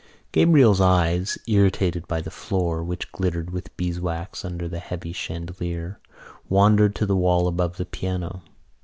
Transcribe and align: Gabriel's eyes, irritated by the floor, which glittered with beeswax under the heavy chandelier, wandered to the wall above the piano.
Gabriel's 0.31 0.81
eyes, 0.81 1.37
irritated 1.47 2.07
by 2.07 2.19
the 2.19 2.31
floor, 2.31 2.83
which 2.83 3.11
glittered 3.11 3.51
with 3.51 3.69
beeswax 3.77 4.43
under 4.43 4.67
the 4.67 4.79
heavy 4.79 5.13
chandelier, 5.13 5.99
wandered 6.49 6.95
to 6.95 7.05
the 7.05 7.15
wall 7.15 7.47
above 7.47 7.77
the 7.77 7.85
piano. 7.85 8.41